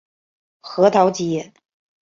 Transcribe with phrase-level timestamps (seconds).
[0.61, 1.53] 核桃街。